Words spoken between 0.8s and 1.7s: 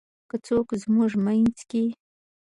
زمونږ مينځ